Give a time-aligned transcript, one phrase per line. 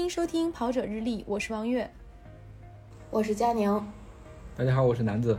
[0.00, 1.88] 欢迎收听跑者日历，我是王悦，
[3.10, 3.86] 我是佳宁。
[4.56, 5.38] 大家好，我是南子。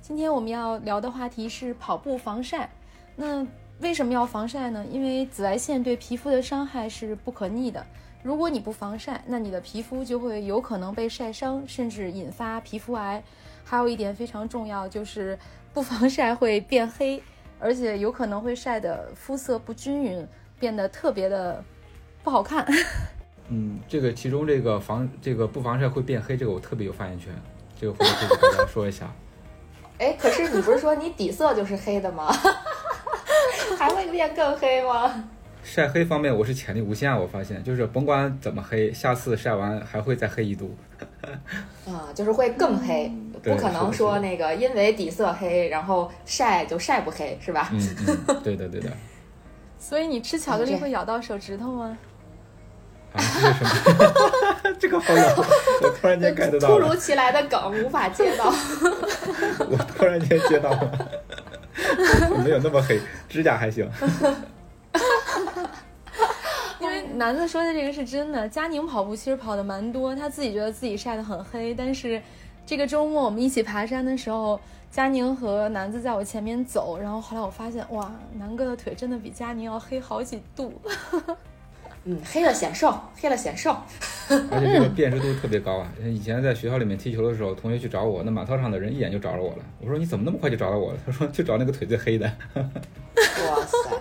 [0.00, 2.70] 今天我们要聊的话题是跑步防晒。
[3.14, 3.46] 那
[3.80, 4.86] 为什么要防晒呢？
[4.90, 7.84] 因为紫外线对皮肤的伤害是不可逆的。
[8.22, 13.22] 如果你不防晒，那你的皮肤就会有可能被晒伤，甚至引发皮肤癌。
[13.62, 15.38] 还有一点非常重要，就是
[15.74, 17.22] 不防晒会变黑，
[17.58, 20.26] 而且有可能会晒得肤色不均匀，
[20.58, 21.62] 变得特别的。
[22.22, 22.66] 不好看。
[23.48, 27.32] 嗯，这个其中这个防这个不防晒会变黑，这个我特别有发言权。
[27.80, 29.10] 这个回头可以给大家说一下。
[29.98, 32.32] 哎，可是你不是说你底色就是黑的吗？
[33.78, 35.24] 还会变更黑吗？
[35.62, 40.74] 晒黑方面我是潜力无限，我发现就是甭管怎么黑，下次晒完还会再黑一度。
[41.86, 43.12] 啊，就是会更黑，
[43.42, 47.68] 不可能说那个因为底色黑，然后晒就晒不黑，是吧？
[47.72, 47.80] 嗯
[48.28, 48.90] 嗯，对的对的。
[49.78, 51.98] 所以你吃巧克力会咬到手指头吗？
[53.12, 54.74] 啊，这是什么？
[54.78, 55.24] 这个好冷！
[55.82, 58.46] 我突然间 get 到突如其来的梗无法接到。
[59.68, 61.08] 我突然间接到了，
[62.44, 63.88] 没有那么黑，指甲还行。
[66.78, 71.74] 因为男的说的这个是真的，佳宁跑步其实跑的蛮多，他自己觉得自己晒得很黑。
[71.74, 72.20] 但是
[72.64, 74.58] 这个周末我们一起爬山的时候，
[74.90, 80.80] 佳宁和南子在我前面走，然后后来我发现，哇，南哥的腿真的比佳宁要黑好几度。
[82.04, 83.76] 嗯，黑了显瘦，黑了显瘦，
[84.50, 85.92] 而且这个辨识度特别高啊！
[86.02, 89.64] 以前在学校里面踢球的时候，同学去找我，那马操场的人一眼就找着我了。
[89.80, 90.98] 我说你怎么那么快就找到我了？
[91.04, 92.26] 他说就找那个腿最黑的。
[92.54, 93.98] 哇塞，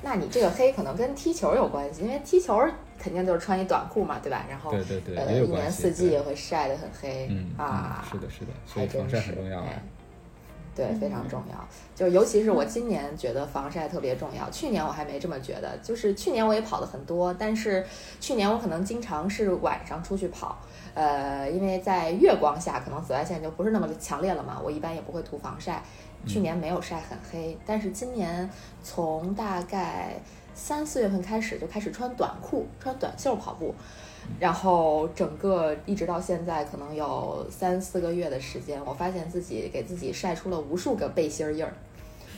[0.00, 2.58] 那你这个黑可能跟踢球有关系，因为踢球
[2.98, 4.46] 肯定就是穿一短裤嘛，对吧？
[4.48, 7.26] 然后对对对，呃，一年四季也会晒得很黑。
[7.30, 9.68] 嗯啊，是的，是的，所以防晒很重要啊。
[10.74, 11.68] 对，非常重要。
[11.94, 14.50] 就尤其是我今年觉得防晒特别重要。
[14.50, 17.84] 去年我还没这么觉得，就是去年我也跑的很多，但是
[18.20, 20.58] 去年我可能经常是晚上出去跑，
[20.94, 25.82] 呃，因为在月光下可能紫外线就不是那么强烈了嘛，我一般也不会涂防晒。
[26.26, 28.48] 去年没有晒很黑，但是今年
[28.82, 30.14] 从大概
[30.54, 33.74] 三四月份开始就开始穿短裤、穿短袖跑步。
[34.40, 41.72] 然后整个一直到现在，可能有三四个月的时间，我发现自己给自己晒出了无数个背心印儿，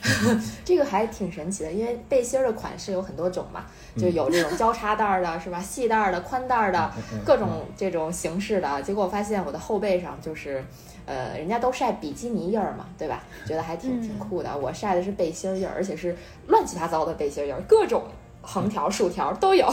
[0.63, 1.71] 这个还挺神奇的。
[1.71, 3.65] 因为背心的款式有很多种嘛，
[3.97, 5.59] 就有这种交叉带儿的，是吧？
[5.59, 6.91] 细带儿的、宽带儿的，
[7.25, 8.81] 各种这种形式的。
[8.83, 10.63] 结果我发现我的后背上就是，
[11.05, 13.23] 呃，人家都晒比基尼印儿嘛，对吧？
[13.47, 14.57] 觉得还挺挺酷的。
[14.57, 16.15] 我晒的是背心印儿，而且是
[16.47, 18.03] 乱七八糟的背心印儿，各种
[18.41, 19.67] 横条、竖条都有。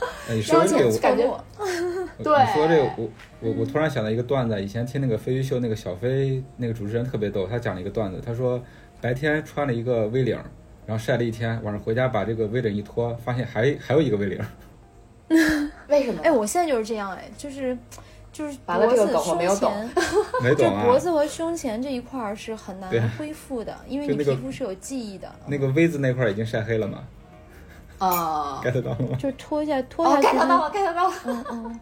[0.30, 1.24] 你说这个我，感觉
[2.22, 2.38] 对。
[2.38, 3.08] 你说这个，我
[3.40, 4.62] 我我突然想到一个段子。
[4.62, 8.22] 以前听那个飞鱼秀，那个小飞那个主持人特别逗，他讲了一个段子。
[8.24, 8.62] 他说
[9.00, 10.36] 白天穿了一个 V 领，
[10.86, 14.40] 然后晒了一天，晚上回家把这个 V 领一脱，发现还还有一个 V 领。
[15.88, 16.20] 为什么？
[16.22, 17.76] 哎，我现在就是这样，哎，就是
[18.32, 19.90] 就是完了这个梗我没懂，
[20.42, 20.84] 没懂啊。
[20.84, 25.30] 脖子和胸前这一块是很难恢复的，因为你皮肤是有记忆的。
[25.46, 27.04] 那个 V 字那块已经晒黑了嘛？
[27.98, 29.16] 啊，get 到了吗？
[29.18, 30.36] 就脱一下，脱下去。
[30.36, 31.14] get 到了，get 到了。
[31.24, 31.80] 嗯嗯。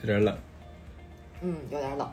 [0.00, 0.38] 有点冷。
[1.40, 2.08] 嗯，有点冷。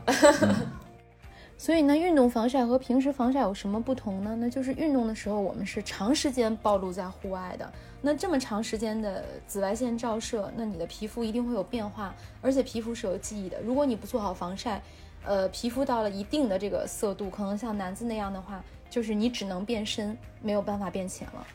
[1.57, 4.33] 所以呢，运动防晒和平时防晒有什么不同呢？
[4.39, 7.69] 那就是运动的时候，我们是长时间暴露在户外的。
[8.01, 13.59] 那这么长时间的紫外线照射，那你的皮肤一定会有变化，而且皮肤是有记忆的。
[13.61, 14.81] 如果你不做好防晒，
[15.25, 18.63] 呃，皮肤到了一定的这个色度，可能像男子那样的话。
[18.89, 21.47] 就是你只能变深，没有办法变浅了。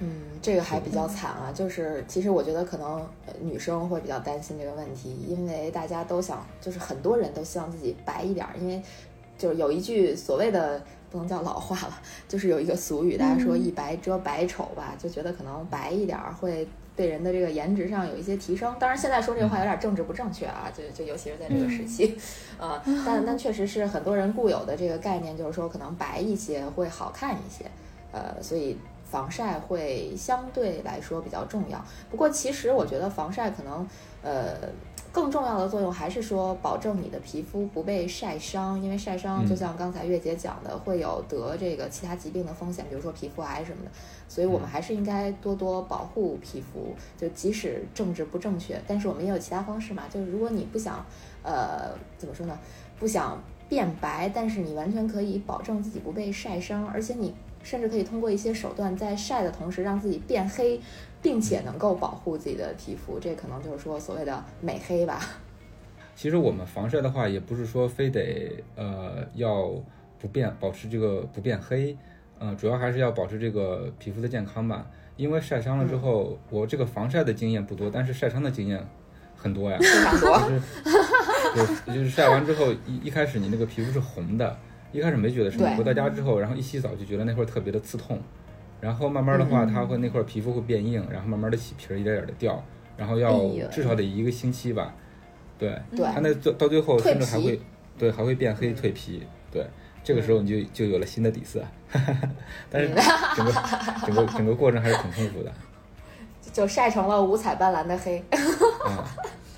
[0.00, 1.52] 嗯，这个还比较惨啊。
[1.54, 3.06] 就是其实我觉得可能
[3.40, 8.82] 女生会比较担心这个问题，因为大家都想，就是很多人都希望自己白一点，因为
[9.38, 16.66] 就是有一句所谓的不能叫老话了，就是有一个俗语，大家说一白遮百丑吧，就觉得可能白一点会。
[16.96, 22.16] 对人的这个颜值上有一些提升，当然现在说这个话有点政治不正确啊，就就尤其是在这个时期，
[22.58, 27.64] 呃，但但确实是很多人固有的这个概念，就是说可能白一些会好看一些，
[28.12, 28.78] 呃，所以
[29.10, 31.84] 防晒会相对来说比较重要。
[32.10, 33.88] 不过其实我觉得防晒可能，
[34.22, 34.68] 呃。
[35.14, 43.90] 更重要的作用还是说保证你的皮肤不被晒伤，因为晒伤就像刚才月姐讲的，会有得这个其他疾病的风险，比如说皮肤癌什么的。
[44.28, 46.92] 所以我们还是应该多多保护皮肤。
[47.16, 50.02] 就即使政治不正确，但是我们也有其他方式嘛。
[50.12, 51.06] 就是如果你不想，
[51.44, 52.58] 呃，怎么说呢？
[52.98, 57.32] 不想变白，但是你完全可以保证自己不被晒伤，而且你
[57.62, 60.80] 甚至可以通过一些手段，在晒的同时让自己变黑。
[61.24, 65.18] 并且能够保护自己的皮肤，这可能就是说所谓的美黑吧。
[66.14, 69.70] 其实我们防晒的话，也不是说非得呃要
[70.18, 71.96] 不变，保持这个不变黑，
[72.38, 74.86] 嗯，主要还是要保持这个皮肤的健康吧。
[75.16, 78.86] 因为晒伤了之后，我这个防晒的经验不多，但是晒伤的经验
[79.34, 79.78] 很多呀。
[79.80, 80.38] 非常多。
[81.56, 84.56] 就是就是晒完之后，一一开始你那个皮肤是红的，
[84.92, 88.20] 一开始没觉得什么，回到家之后，然后一洗澡就觉得那会儿特别的刺痛，
[88.84, 92.62] 然后慢慢的话，它会那块皮肤会变硬，然后慢慢的起皮儿，一点点的掉，
[92.98, 93.40] 然后要
[93.70, 94.94] 至少得一个星期吧。
[95.58, 95.74] 对，
[96.14, 97.58] 它那最到最后甚至还会，
[97.96, 99.22] 对，还会变黑蜕皮。
[99.50, 99.66] 对。
[100.06, 101.64] 这个时候你就就有了新的底色，
[102.68, 102.90] 但是
[103.34, 103.52] 整个
[104.04, 105.50] 整个整个过程还是挺痛苦的，
[106.52, 108.22] 就晒成了五彩斑斓的黑。
[108.30, 109.02] 嗯，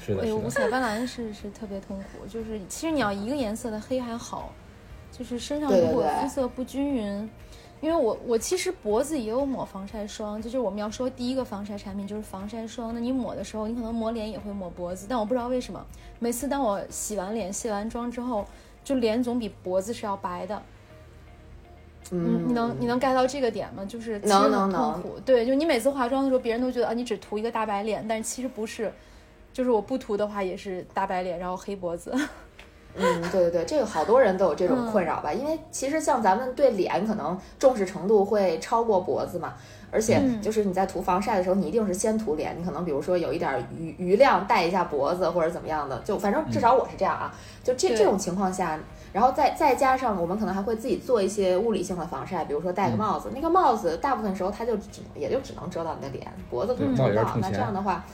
[0.01, 0.37] 是的，是的。
[0.37, 4.53] 五彩斑斓是是特别痛苦，就是其实你要一个颜色的黑还好，
[5.11, 7.29] 就是身上如果肤色不均匀，
[7.87, 12.93] 因为我我其实脖子也有抹防晒霜，就是我们要说第一个防晒产品就是防晒霜。
[12.93, 15.87] 那你抹的时候，你可能抹脸也会抹脖子，但我不知道为什么，
[16.19, 18.45] 每次当我洗完脸、卸完妆之后。
[18.87, 20.63] 就脸总比脖子是要白的，
[22.13, 23.85] 嗯，你能你能 get 到这个点吗？
[23.85, 28.93] 就是能能能，对，就你每次化妆的时候，别人都觉得啊，你只涂一个大白脸，但是其实不是，
[29.53, 32.15] 就是我不涂的话也是大白脸，然后黑脖子。
[32.97, 35.33] 嗯，对对对，这个好多人都有这种困扰吧？
[35.33, 39.55] 因为其实像咱们对脸可能重视程度会超过脖子嘛。
[39.93, 47.33] 而且就是你在涂防晒的时候，你一定是先涂脸，你可能比如说有一点余余量带一下脖子或者怎么样的，就反正至少我是这样啊。
[47.63, 48.79] 就这这种情况下，
[49.13, 57.37] 然后再再加上我们可能还会自己做一些物理性的防晒，比如说戴个帽子，那个帽子大部分时候它就只能也就只能遮到你的脸，脖子可能遮不到。
[57.41, 58.05] 那这样的话，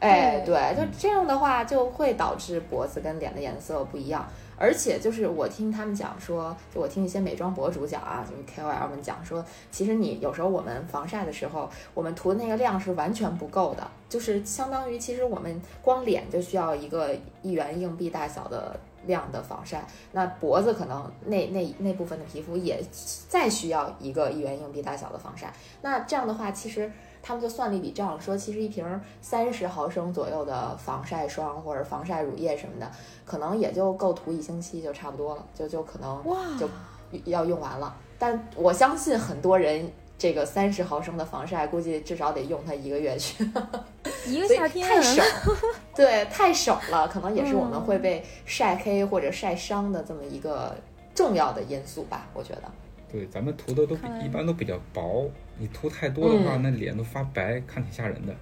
[0.00, 4.26] 哎，对，就这样的话就会导致脖子跟脸的颜色不一样。
[4.56, 19.82] 而且就是我听他们讲说，就我听一些美妆博主讲啊，就是 KOL 们讲说，其实你有时候我们防晒的时候，我们涂的那个量是完全不够的，就是相当于其实我们光脸就需要一个一元硬币大小的量的防晒，
[20.12, 22.82] 那脖子可能那那那部分的皮肤也
[23.28, 25.50] 再需要一个一元硬币大小的防晒，
[25.80, 26.90] 那这样的话其实。
[27.22, 32.90] 他们就算了一笔账，说其实一瓶三十毫升左右的防晒霜或者防晒乳液什么的，
[33.24, 36.22] 可能也就够涂一星期就差不多了，就就可能
[36.58, 36.68] 就
[37.24, 37.94] 要用完了。
[38.18, 43.44] 但我相信很多人这个三十毫升的防晒，估计至少得用它一个月去，
[44.26, 45.24] 一个夏天太省，
[45.96, 50.76] 对，太省了，可能也是我们会被晒黑或者晒伤的这么一个
[51.14, 52.62] 重要的因素吧，我觉得。
[53.10, 58.34] 对，咱们涂的都比一般都比较薄，你涂太多的话，那脸都发白，看挺吓人的。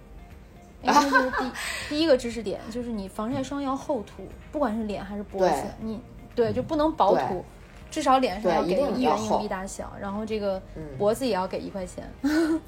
[0.84, 1.50] 这是第
[1.88, 6.00] 第一个知识点，就是你防晒霜要厚涂，不管是脸还是脖子，你
[6.34, 7.44] 对就不能薄涂，
[7.90, 10.62] 至少脸上要给一元硬币大小，然后这个
[10.96, 12.08] 脖子也要给一块钱。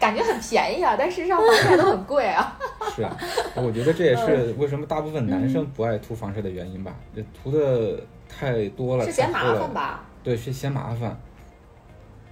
[0.00, 2.58] 感觉很便宜啊，但事实上防晒都很贵啊。
[2.94, 3.16] 是啊，
[3.56, 6.94] 我觉得这也是为什么大部分男生不爱涂防晒的原因吧，
[7.42, 10.04] 涂的太多了，是嫌麻烦吧？
[10.26, 11.16] 对，是嫌麻烦。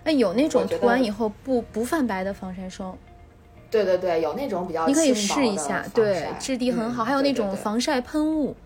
[0.03, 2.99] 哎，有那种涂完以后不不泛白的防晒霜。
[3.71, 7.05] 对对对，有那种比较你可以试一下，对，质地很好。
[7.05, 8.57] 还有那种防晒喷雾，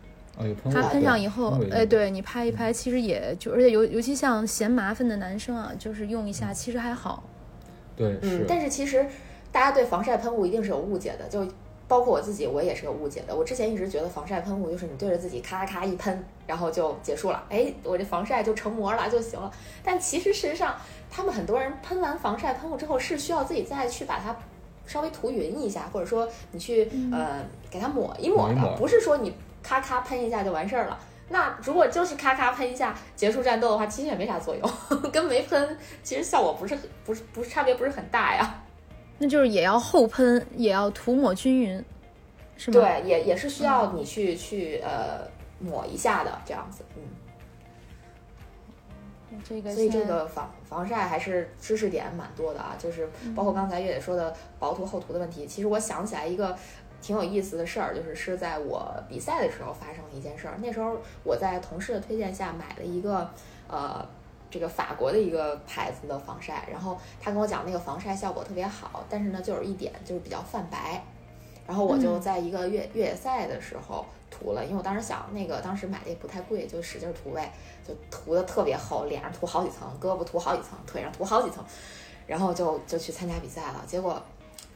[0.73, 7.23] 它喷上以后，哎，对你拍一拍，其实也就而且尤尤其像嫌麻烦的男生啊，就是用一下，其实还好。
[7.95, 9.07] 对，嗯，但是其实
[9.53, 11.47] 大家对防晒喷雾一定是有误解的，就。
[11.89, 13.35] 包括我自己，我也是有误解的。
[13.35, 17.43] 我之前一直觉得防晒喷雾就是你对着自己咔咔一喷，然后就结束了。
[17.49, 19.51] 哎，我这防晒就成膜了就行了。
[19.83, 20.77] 但其实事实上，
[21.11, 24.37] 他们很多人喷完防晒喷雾之后是需要自己再去把它
[24.87, 30.99] 稍微涂匀一下，或者说你去呃给它抹一抹的，不是说你咔咔喷一下就完事儿了。
[31.31, 34.71] 那如果就是咔咔喷一下结束战斗的话，其实也没啥作用，
[35.11, 38.63] 跟没喷其实效果不是很不是不是差别不是很大呀。
[39.19, 41.85] 那就是也要后喷，也要涂抹均匀，
[42.57, 42.81] 是吗？
[42.81, 45.27] 对，也也是需要你去去呃
[45.59, 47.03] 抹一下的这样子，嗯。
[49.45, 55.47] 这个，所以这个防防晒还是知识点蛮多的啊，就是包括刚才月姐说的薄涂厚涂的问题。
[55.47, 56.57] 其实我想起来一个
[57.03, 60.55] 挺有意思的事儿，就是是在我比赛的时候发生的一件事儿。
[60.63, 63.29] 那时候我在同事的推荐下买了一个
[63.69, 64.09] 呃。
[64.51, 71.03] 这个法国的一个牌子的防晒，然后他跟我讲那个防晒效果特别好，但是呢，就有一点就是比较泛白。
[71.67, 77.53] 然后我就在一个越越野赛的时候涂了，因为我当时想那个当时买的也不太贵，就使劲涂呗，
[77.87, 81.63] 就涂的特别厚，脸上涂好几层，胳膊涂好几层，腿上涂好几层，
[82.27, 83.85] 然后就就去参加比赛了。
[83.87, 84.23] 结果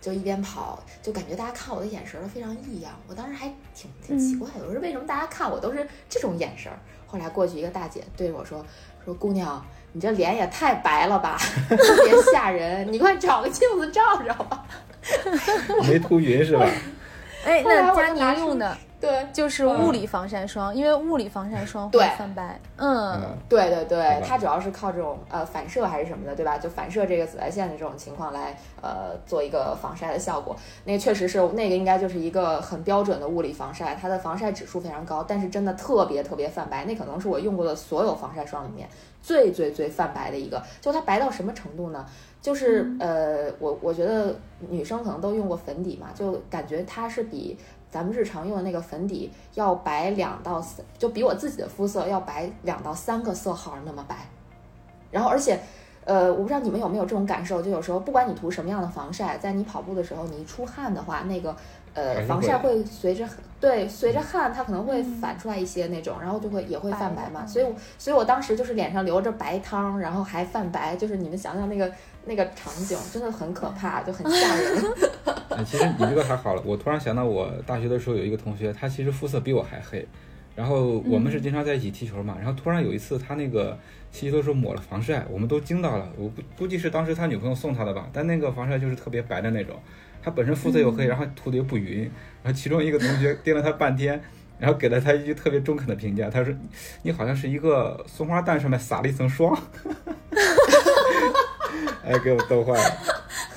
[0.02, 2.92] 就一边跑，就感觉大家看我的眼神都非常异样。
[3.08, 6.70] 我当时还挺挺奇怪的，我说为什么大家看我都是这种眼神？
[7.12, 8.64] 后来过去一个大姐对着我说。
[9.04, 11.36] 说姑娘，你这脸也太白了吧，
[11.68, 12.86] 特别吓人！
[12.92, 14.64] 你快找个镜子照照吧。
[15.82, 16.64] 没涂匀是吧？
[17.44, 22.60] 哎，那佳宁用的对，就是物理防晒霜，因为物理防晒霜会对泛白。
[22.76, 26.56] 嗯，对对对，它主要是靠这种呃反射还是什么的，对吧？
[26.56, 30.54] 就反射这个紫外线的这种情况来呃做一个防晒的效果。
[30.84, 38.88] 那个确实是那个应该就是一个很标准的物理防晒，它的防晒指数非常高，但是真的特别特别泛白，那可能是我用过的所有防晒霜里面
[39.20, 40.62] 最最最泛白的一个。
[40.80, 42.06] 就它白到什么程度呢？
[42.40, 44.34] 就是呃，我我觉得
[44.68, 47.56] 女生可能都用过粉底嘛，就感觉它是比
[47.92, 54.16] 咱们日常用的那个粉底要白两到三，就比我自己的肤色要白两到三个色号那么白。
[55.10, 55.60] 然后而且，
[56.06, 61.54] 呃，我不知道你们有没有这种感受，就有时候不管你涂什么样的防晒，在你跑步的时候，你一出汗的话，那个
[61.92, 63.28] 呃防晒会会随着
[63.60, 67.44] 对随着汗，它可能会反出来一些那种，然后就会也会泛白嘛。
[67.46, 71.92] 所以我所以我当时就是脸上留着白汤，然后还泛白，就是你们想想那个
[72.24, 74.82] 那个场景，真的很可怕， 就很吓人。
[75.50, 76.62] 哎，其实你这个还好了。
[76.64, 80.06] 我突然想到，我大学的时候有一个同学，他其实肤色比我还黑。
[80.54, 83.78] 然后我们是经常在一起踢球嘛，然后突然有一次他那个
[84.12, 86.06] 踢球的时候抹了防晒，我们都惊到了。
[86.18, 89.74] 我估估计是当时他女朋友送他的吧，但那个防晒就是特别白的那种。
[90.22, 92.02] 他本身肤色又黑，然后涂的又不匀，
[92.42, 94.22] 然后其中一个同学盯了他半天，
[94.58, 96.54] 然后给了他一句特别中肯的评价，他说
[97.02, 99.52] ：“你好像是一个松花蛋上面撒了一层霜。”
[102.04, 102.96] 哎，给我逗坏了。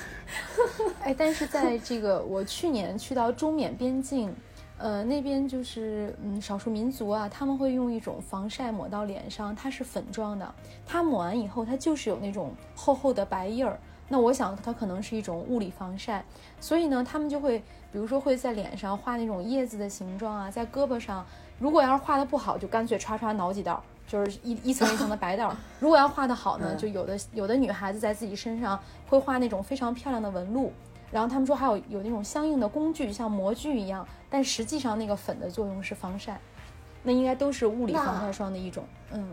[1.02, 4.34] 哎，但是在这个我去年去到中缅边境，
[4.78, 10.54] 呃，那边就是嗯少数民族啊，他们会用一种防晒抹到脸上，它是粉状的，
[10.84, 13.78] 它抹完以后，它就是有那种厚厚的白印儿。
[14.08, 16.24] 那我想它可能是一种物理防晒，
[16.60, 17.58] 所以呢，他们就会
[17.92, 21.24] 比如说会在脸上画那种叶子的形状啊，在胳膊上，
[21.58, 23.82] 如果要是画的不好，就干脆唰唰挠几道。
[24.06, 30.72] 就是一一层一层的白道儿， 如果要画的好呢，嗯就有的有的女孩子在自己身上会画那种非常漂亮的纹路，
[31.10, 36.40] 然后他们说还有有那种相应的工具，像模具一样，但实际上那个粉的作用是防晒，
[37.02, 38.84] 那应该都是物理防晒霜的一种。
[39.12, 39.30] 嗯，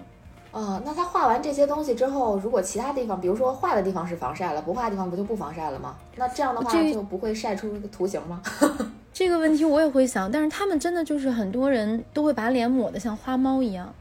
[0.52, 5.96] 啊、那他画完这些东西之后，如果其他地方，比如说画的地方是防晒了，不画的地方不就不防晒了吗？
[6.16, 8.42] 那这样的话这就不会晒出这个图形吗？
[9.14, 13.94] 这个问题我也会想，但是他们真的就是很多人都会把脸抹得像花猫一样，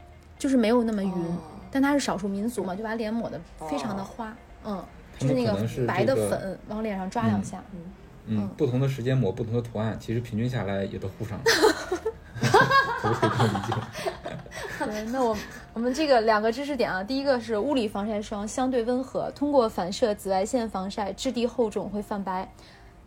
[0.43, 1.09] 就是没有那么匀。
[1.09, 1.37] 哦
[1.71, 4.31] 但它是少数民族嘛，就把脸抹的非常的花，
[4.63, 4.85] 嗯，
[5.17, 5.53] 就是那个
[5.87, 7.63] 白的这个粉往脸上抓两下。
[8.27, 11.43] 嗯，不同的时间抹不同的图案，其实平均下来也都糊上了
[13.01, 14.85] 可不可以这么理解？
[14.85, 15.35] 对，那我
[15.73, 22.47] 我们这个两个知识点啊，第一个是物理防晒霜相对温和，通过反射紫外线防晒，质地厚重会泛白。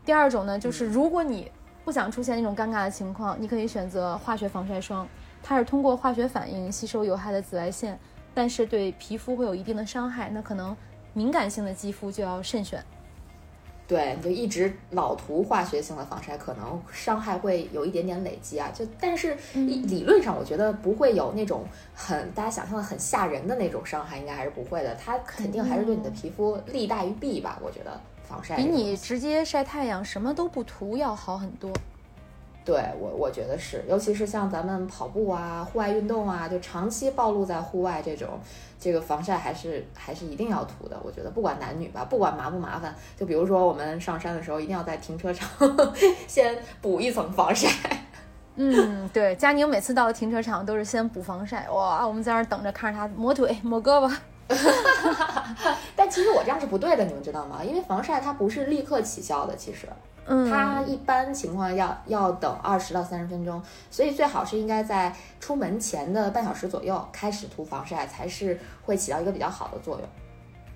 [0.04, 1.48] 第二种呢，就是如果你
[1.84, 5.06] 不想出现那种尴尬的情况，你可以选择化学防晒霜，
[5.48, 7.96] 它是通过化学反应吸收有害的紫外线，
[8.34, 10.76] 但是对皮肤会有一定的伤害，那可能
[11.12, 12.84] 敏感性的肌肤就要慎选。
[13.86, 18.68] 对，你就一直老涂化学性的防晒，可能伤害会有一点点累积啊。
[18.74, 24.92] 就但是理论上，我觉得不会有那种很大家想象的很吓人的那种伤害，应该还是不会的。
[24.96, 27.56] 它肯定还是对你的皮肤利大于弊吧？
[27.62, 31.70] 我觉得防晒比你直接晒太阳什么都不涂要好很多。
[32.66, 38.28] 对我，我觉得是，尤其是像咱们跑步啊、户外运动啊，就长期暴露在户外这种，
[38.80, 41.00] 这个防晒还是还是一定要涂的。
[41.04, 45.48] 我觉得不管男女吧，不管麻不麻烦，就比如说我们上山的时候，一定要在停车场
[46.26, 47.68] 先补一层防晒。
[48.58, 54.12] 嗯，对，佳宁每次到了停车场都是先补防晒，哇，我们在那儿等着看着他抹腿、抹胳膊。
[55.94, 57.62] 但其实我这样是不对的，你们知道吗？
[57.62, 59.86] 因为防晒它不是立刻起效的，其实
[60.26, 70.08] 它一般情况要要等二十到三十分钟，所以最好是应该在出门前的半小时左右开始涂防晒，才是会起到一个比较好的作用。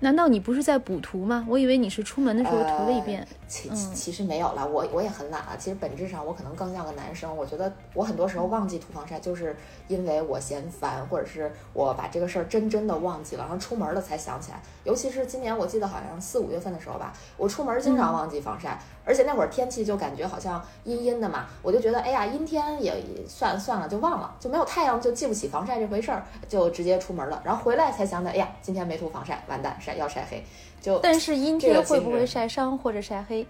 [0.01, 1.45] 难道你不是在补涂吗？
[1.47, 3.25] 我以为你是出门的时候涂了一遍。
[3.47, 5.55] 其嗯其其实没有了，我我也很懒啊。
[5.59, 7.35] 其实本质上我可能更像个男生。
[7.35, 9.55] 我觉得我很多时候忘记涂防晒，就是
[9.87, 14.59] 因为我嫌烦，或者是我把这个事儿真真的忘记了，然后出门了才想起来。
[14.83, 27.41] 尤其是今年，我记得好像四五月份的时候吧，我出门经常忘记防晒，而且那会儿天气就感觉好像阴阴的嘛，我就觉得哎呀，阴天也也算了算了，就忘了，就没有太阳就记不起防晒这回事儿，就直接出门了。
[27.43, 30.43] 然后回来才想起来，哎呀，今天没涂防晒，完蛋，晒要晒黑。
[30.81, 33.45] 就但是阴天会不会晒伤或者晒黑？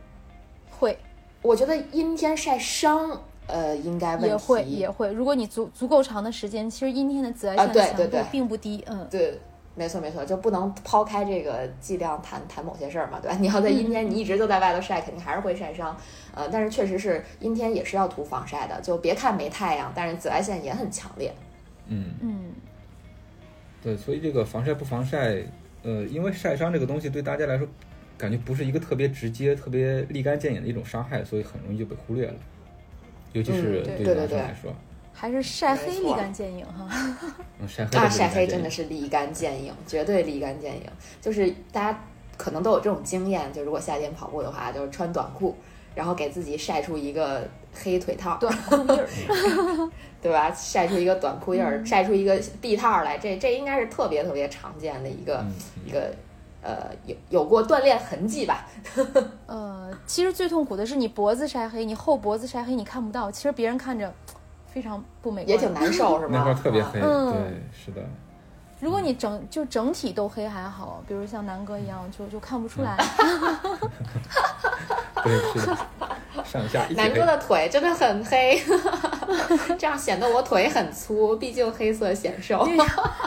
[0.70, 0.98] 会，
[1.42, 5.12] 我觉得阴天晒伤，呃，应该问题也会，也会。
[5.14, 8.84] 如果你足足够长的时间，其实阴天的紫外啊线强度对对对并不低。
[8.88, 9.40] 嗯，对，
[9.76, 13.38] 没错没错，就不能抛开这个剂量谈谈某些事儿嘛，对吧？
[13.40, 15.96] 你要在阴天，你一直都在外头晒，肯定还是会晒伤。
[16.36, 21.34] 呃，但是确实是阴天也是要涂防晒的，就别看没太阳，但是紫外线也很强烈。
[21.88, 22.52] 嗯，嗯，
[23.82, 25.38] 对，所以这个防晒不防晒，
[25.84, 27.68] 呃，因为晒伤这个东西对大家来说，
[28.18, 32.36] 感觉不是一个特别直接、特别立竿见影的一种伤害，所以很容易就被忽略了。
[33.34, 34.76] 尤其是对对男生来说，
[35.14, 36.90] 还是晒黑立竿见影哈。
[37.60, 40.84] 嗯，晒黑啊，的晒黑真的是是立竿见影，绝对立竿见影。
[41.22, 42.04] 就是大家
[42.38, 45.56] 可能都有这种经验，就如果夏天跑步的话，就是穿短裤，
[45.96, 49.08] 然后给自己晒出一个黑腿套，短裤印儿，
[50.22, 50.52] 对吧？
[50.54, 55.52] 晒出一个短裤印儿，嗯晒出一个臂套来，这这应该是特别特别常见的一个、嗯
[55.86, 56.14] 一个
[56.64, 58.68] 呃有有过锻炼痕迹吧。
[59.48, 64.14] 呃，其实最痛苦的是你脖子晒黑，你后脖子晒黑你看不到，其实别人看着
[64.72, 65.50] 非常不美观。
[65.50, 66.38] 也挺难受，是吗？
[66.38, 67.42] 那块特别黑，嗯对，
[67.74, 68.02] 是的，
[68.80, 72.96] 如果你整就整体都黑还好，比如像南哥一样，就就看不出来。
[75.24, 75.78] 对，是的，
[76.52, 77.26] 上下一南哥。
[77.26, 78.62] 的腿真的很黑，
[79.80, 82.68] 这样显得我腿很粗，毕竟黑色显瘦。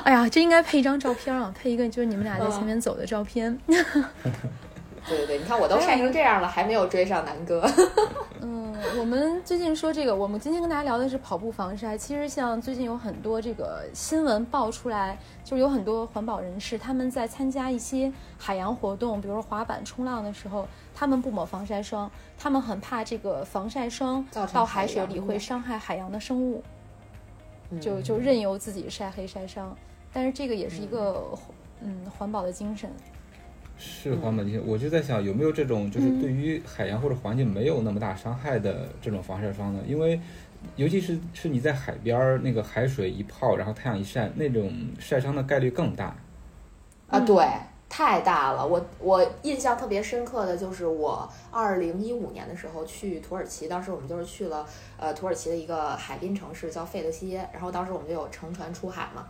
[0.05, 3.57] 哎呀，这应该配一张照片啊，配一个就是你们俩在前面走的照片。
[3.67, 7.67] 对对对，你看我都晒成这样了，还没有追上南哥。
[8.47, 11.97] 嗯，我们最近说这个，我们今天跟大家聊的是跑步防晒。
[11.97, 24.23] 其实像最近有很多这个新闻爆出来，就是有很多环保人士他们在参加一些海洋活动，比如说滑板、冲浪的时候，他们不抹防晒霜，他们很怕这个防晒霜
[24.53, 26.63] 到海水里会伤害海洋的生物，
[27.71, 29.75] 嗯就就任由自己晒黑晒伤。
[30.13, 31.25] 但是这个也是一个
[31.81, 32.93] 嗯环保的精神。
[33.79, 39.81] 是环保精神，我就在想有没有这种就是嗯对于海洋或者环境没有那么大伤害的这种防晒霜呢？
[39.87, 40.21] 因为
[40.77, 46.17] 尤其是是你在海边儿那个海水一泡，然后太阳一晒，那种晒伤的概率更大。
[47.09, 47.47] 啊，嗯对，
[47.89, 48.67] 太大了。
[48.67, 54.67] 我我印象特别深刻的就是我二零一五年的时候去土耳其，当时我们就是去了
[54.97, 59.27] 呃土耳其的一个海滨城市叫费德西耶，然后当时我们就有乘船出海嘛。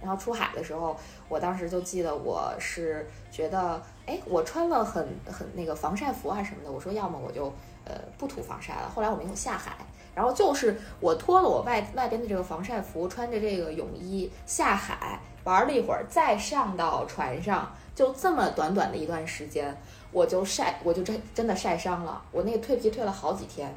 [0.00, 0.96] 然后出海的时候，
[1.28, 7.46] 我当时就记得我是觉得，哎，我穿了很很那个防晒服啊什么的，我说要么我就
[7.84, 8.88] 呃不涂防晒了。
[8.88, 9.76] 后来我没有下海，
[10.14, 19.76] 然后就是我脱了我外外边的这个防晒服，穿着这个泳衣下海玩了一会儿，再上到船上，就这么短短的一段时间，
[20.12, 23.74] 我就晒，我就真真的晒伤了，我那个蜕皮蜕了好几天，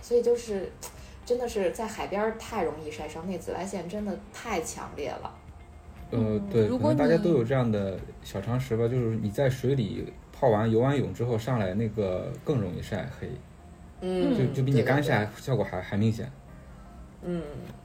[0.00, 0.72] 所以就是
[1.26, 5.34] 真的是在海边太容易晒伤，那紫外线真的太强烈了。
[6.10, 13.30] 呃嗯，对，如果可能大家都有这样的小常识吧，就是你在水里泡完游完泳之后上来，那个更容易晒黑，
[14.00, 15.02] 嗯，就就比你干。
[15.02, 16.30] 晒效果还还明显。
[17.22, 17.42] 嗯，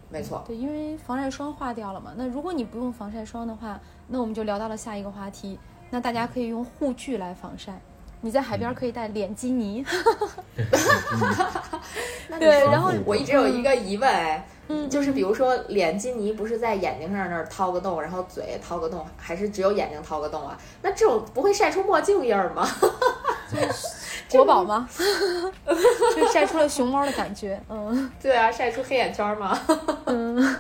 [0.10, 0.44] 没错。
[0.48, 2.14] 对，因为防晒霜化掉了嘛。
[2.16, 5.60] 那如果你不用防晒霜的话，那我们就聊到了下一个话题。
[5.90, 7.80] 那大家可以用护具来防晒。
[8.22, 9.84] 你在海边可以带脸基尼
[12.40, 20.58] 对 然后我一直有一个疑问，哎，嗯就是比如说脸基尼不是在眼睛上那儿掏个洞，然后嘴掏个洞，还是只有眼睛掏个洞啊？
[20.82, 22.68] 那这种不会晒出墨镜印儿吗？
[24.32, 24.88] 国宝吗？
[26.16, 29.60] 就晒出了熊猫的感觉，嗯 对啊，晒出黑眼圈吗？
[30.06, 30.56] 嗯。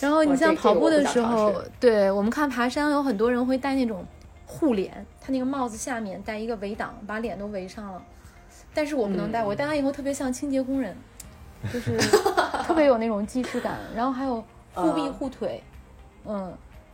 [0.00, 4.04] 然后你像跑步的时这个我候对我们看爬山有很多人会戴那种
[4.44, 8.02] 护脸，他那个帽子下面戴一个围挡，把脸都围上了。
[8.74, 10.94] 但是我不能戴，嗯我戴完以后特别像清洁工人，
[11.72, 11.96] 就是
[12.66, 13.78] 特别有那种既视感。
[13.94, 14.36] 然后还有
[14.74, 15.62] 护臂嗯护腿，
[16.26, 16.52] 嗯，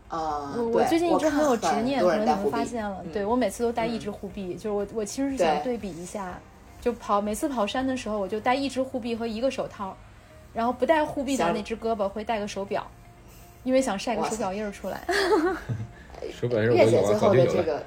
[0.09, 6.38] 啊，我我最近一直很有执念，可能你们发现了，嗯对我每次都带一嗯只护臂，就是我我其实是想对对比一下，
[6.80, 9.96] 就跑每次跑山的时候，我就带一只护臂和一个手套，
[10.52, 12.87] 然后不带护臂的那只胳膊会带个手表，
[13.64, 15.00] 因为想晒个手表印儿出来。
[16.33, 17.14] 手表是我有啊，月姐最。
[17.14, 17.83] 后的这个，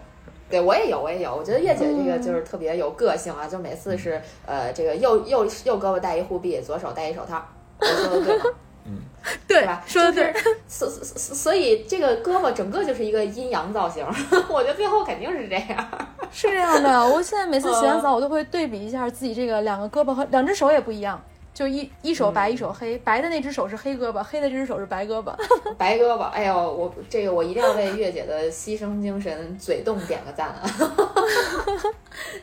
[0.50, 1.36] 对我也有，我也有。
[1.36, 7.44] 我觉得月姐这个嗯就是特别有个性啊，就每次是呃，这个右右右胳膊戴一护臂，左手戴一手套。
[7.84, 8.44] 我说的对吗？
[9.48, 9.84] 对是吧？
[9.88, 10.34] 说的对。
[10.34, 14.06] 就是所所所所以这个胳膊整个就是一个阴阳造型，
[14.50, 15.90] 我觉得最后肯定是这样。
[16.32, 21.22] 是这样的，我现在每次洗完澡， 我都会对比一下自己这个两个胳膊和两只手也不一样，
[21.54, 25.34] 就一一手白一手黑，白的那只手是黑胳膊，黑的这只手是白胳膊。
[25.78, 30.64] 白胳膊，哎呦，我这个我一定要为月姐的牺牲精神嘴动点个赞啊！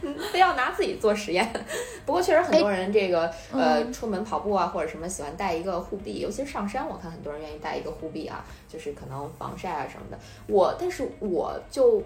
[0.02, 1.48] 嗯非要拿自己做实验。
[2.06, 10.18] 不过确实很多人这个、呃嗯出门跑步啊或者什么喜欢带一个护臂，尤其是上山，我看很多人愿意带一个护臂啊，就是可能防晒啊什么的。
[10.46, 12.02] 我但是我就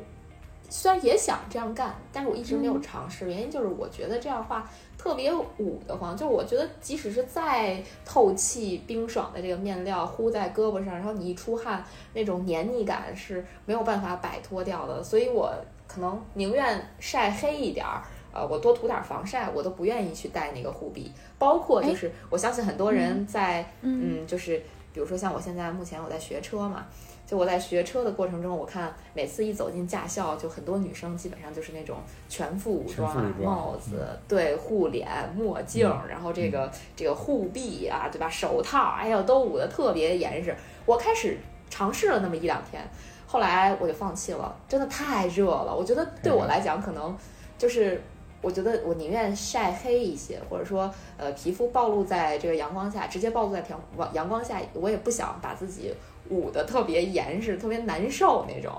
[0.69, 6.17] 虽然也想这样干，但是我一直没有嗯尝试，原因就是我觉得这样的话特别捂得慌。
[6.17, 15.03] 就是我觉得即使是再透气、冰爽的这个面料糊在胳膊上，然后你一出汗，那种黏腻感是没有办法摆脱掉的。
[15.03, 15.53] 所以我
[15.87, 18.03] 可能宁愿晒黑一点儿。
[18.37, 21.09] 呃，我多涂点防晒，我都不愿意去戴那个护臂。
[21.39, 24.61] 包括哎就是，我相信很多人在嗯嗯，就是
[24.93, 26.85] 比如说像我现在目前我在学车嘛，
[27.27, 31.97] 就我在学车的过程中，我看每次一走进驾校，就很多女生基本上就是那种
[32.29, 38.29] 全副武装啊，帽子，对，护脸、墨镜，嗯然后这个这个护臂啊，对吧？
[38.29, 40.55] 手套，哎呦，都捂得特别严实。
[40.85, 41.39] 我开始
[41.71, 42.83] 尝试了那么一两天，
[43.27, 45.75] 后来我就放弃了，真的太热了。
[45.75, 47.17] 我觉得对我来讲，可能
[47.57, 48.01] 就是。
[48.43, 55.91] 我觉得我宁愿晒黑一些，或者说，呃，皮肤暴露在这个阳光下，直接暴露在阳阳光下，我也不想把自己
[56.31, 58.73] 捂得特别严实、特别难受那种。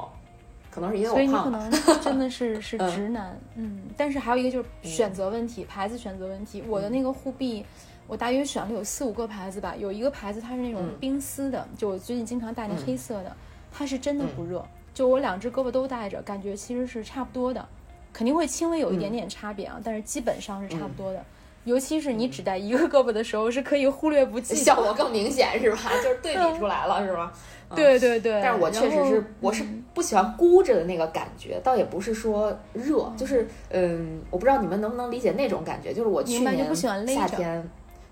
[0.72, 3.84] 可能是因为所以我胖吧，你可 能真的是 是嗯直男，嗯。
[3.96, 6.62] 但是还有一个就是选择问题，牌子选择问题。
[6.68, 7.66] 我的那个护臂，
[8.08, 13.34] 我大约选了有四五个牌子吧，有一个牌子它是那种嗯冰丝的，就我最近经常戴那嗯黑色的，
[13.72, 17.66] 它是真的不热，就我两只胳膊都戴着，感觉其实是差不多的，
[18.12, 21.24] 肯定会轻微有一点点差别啊，但是基本上是差不多的。
[21.66, 24.56] 尤其是你只戴一个胳膊的时候，是可以忽略不计。
[24.56, 25.78] 效果更明显是吧？
[26.02, 27.32] 就是对比出来了是吧？
[27.34, 36.74] 嗯对对对，但是我确实是，我是不喜欢箍着的那个感觉，倒也不是说热，就是嗯，我不知道你们能不能理解那种感觉，就是我去年
[37.08, 37.68] 夏天，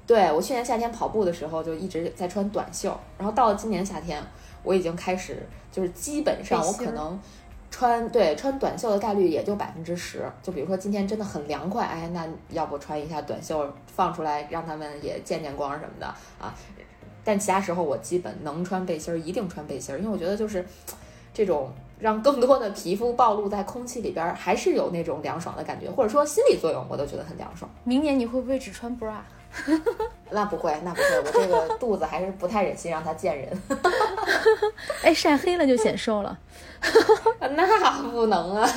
[0.07, 4.21] 对我去年夏天跑步的时候就一直在穿短袖，然后到了今年夏天，
[4.63, 5.37] 我已经开始
[5.71, 7.17] 就是基本上我可能。
[7.73, 16.05] 穿对穿短袖的概率也就百分之十，就比如说今天真的很凉快，哎，那要不穿一下短袖放出来，让他们也见见光什么的
[16.39, 16.53] 啊。
[17.23, 20.63] 但其他时候我基本能穿背心儿，一定穿背心儿，因为我觉得就是
[21.33, 27.67] 这种让更多的皮肤暴露在空气里边儿，还是有那种凉爽的感觉，或者说心理作用，我都觉得很凉爽。
[27.83, 29.15] 明年你会不会只穿 bra？
[30.31, 33.61] 那不会，那不会，我这个 肚子还是不太忍心让它见人。
[35.03, 36.37] 哎，晒黑了就显瘦了。
[37.39, 38.69] 那不能啊！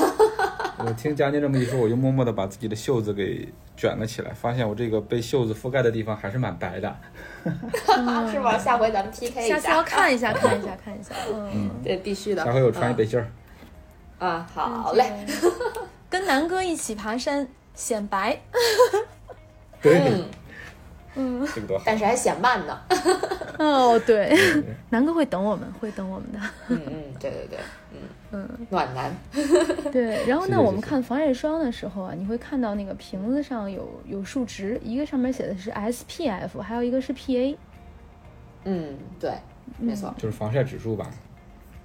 [0.79, 6.97] 我听佳妮这么一说，我就默默的把自己的袖子给卷了起来，发现我这个被袖子覆盖的地方还是蛮白的。
[7.43, 8.59] 是吗？
[8.59, 11.15] 下回咱们 PK 一下次要看一下，看一下，看一下。
[11.33, 12.45] 嗯，对，必须的。
[12.45, 13.27] 下回我穿一背心儿。
[14.19, 15.25] 嗯啊，好嘞。
[15.27, 15.57] 这个。
[16.09, 18.39] 跟南哥一起爬山显白。
[19.83, 20.25] 对，
[21.17, 21.85] 嗯，嗯，这个多好。
[21.87, 22.79] 但是还显慢呢。
[23.59, 26.39] 哦，对，对南哥会等我们，会等我们的。
[26.69, 27.59] 嗯嗯，对对对，
[27.93, 27.99] 嗯
[28.33, 29.11] 嗯，暖男。
[29.91, 30.25] 对。
[30.27, 37.57] 然后呢，我们看防晒霜的时候啊，你会看到那个瓶子上有有数值，一个上面写的是 SPF，还有一个是 PA。
[38.65, 39.33] 嗯，对，
[39.79, 40.15] 没错。
[40.19, 41.11] 就是防晒指数吧。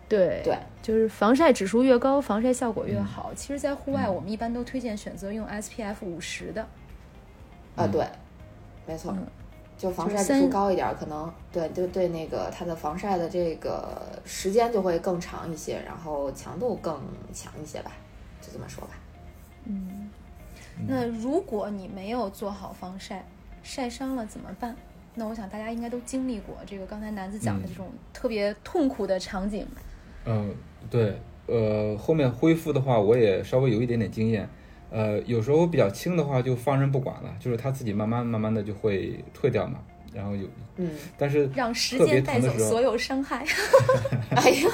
[0.10, 3.32] 对对，就是防晒指数越高，防晒效果越嗯好。
[3.34, 6.62] 其实，在户外，嗯我们一般都推荐选择用 SPF 五十的。
[7.78, 8.06] 啊，嗯对，
[8.86, 9.26] 没错嗯，
[9.78, 17.00] 就防晒指数高一点儿，可能对就对，那个它的防晒的这个时间就会更长一些，然后强度更
[17.34, 17.92] 强一些吧，
[18.42, 18.92] 就这么说吧。
[19.66, 20.10] 嗯，
[20.88, 23.26] 那如果你没有做好防晒，
[23.64, 24.76] 晒伤了怎么办？
[25.14, 29.68] 那我想大家应该都经历过这个刚才男子讲的嗯这种特别痛苦的场景。
[30.26, 30.56] 嗯，
[30.90, 34.48] 对，呃，后面恢复的话，我也稍微有一点点经验。
[34.92, 39.80] 呃，有时候比较轻的话，就放任不管了，就是它自己慢慢慢慢的就会退掉嘛。
[40.14, 43.46] 然后有，嗯，但是让时间带走所有伤害。
[44.36, 44.70] 哎呀，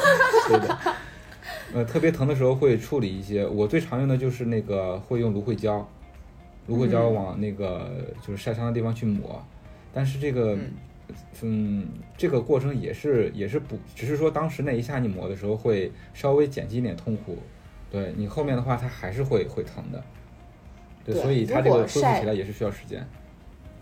[0.49, 0.95] 对的，
[1.75, 3.45] 呃，特别疼的时候会处理一些。
[3.45, 5.87] 我最常用的就是那个会用芦荟胶，
[6.65, 7.87] 芦荟胶嗯往那个
[8.25, 9.39] 就是晒伤的地方去抹。
[9.93, 10.57] 但是这个，
[11.43, 17.37] 嗯，这个过程也是也是不，只是说当时那一下你抹的时候会稍微减轻一点痛苦，
[17.91, 20.03] 对你后面的话它还是会会疼的。
[21.05, 23.07] 对，对所以它这个恢复起来也是需要时间。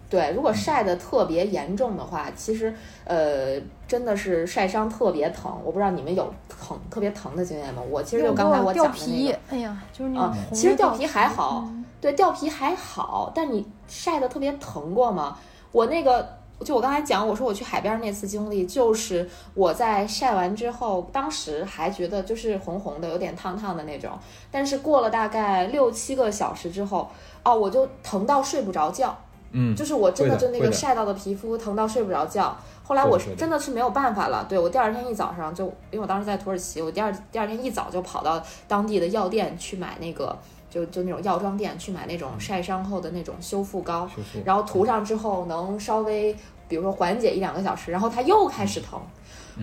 [0.08, 2.74] 对，如果嗯晒得特别严重的话，其实
[3.06, 5.52] 呃真的是晒伤特别疼。
[5.64, 7.82] 我不知道你们有疼特别疼的经验吗？
[7.90, 15.40] 我其实就刚才我掉讲的那皮个，，哎呀，就是那啊其实掉皮还好嗯对，掉皮还好，但你晒得特别疼过吗？
[15.72, 24.12] 我那个，就我刚才讲，我说我去海边那次经历，就是我在晒完之后，当时还觉得就是红红的，有点烫烫的那种，
[24.50, 27.10] 但是过了大概六七个小时之后，
[27.44, 29.18] 哦，我就疼到睡不着觉，
[29.52, 32.58] 嗯，就是我真的就那个晒到的皮肤疼到睡不着觉。
[32.88, 40.38] 后来我是真的是没有办法了，对我第二天一早上就，因为我当时在土耳其，我第二第二天一早就跑到当地的药店去买那个，
[40.76, 44.06] 就就那种药妆店去买那种晒伤后的那种修复膏，
[44.44, 46.36] 然后涂上之后能稍微，
[46.68, 49.00] 比如说缓解一两个小时，然后它又开始疼，